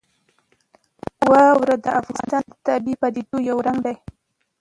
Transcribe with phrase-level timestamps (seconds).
[1.31, 3.95] واوره د افغانستان د طبیعي پدیدو یو رنګ دی.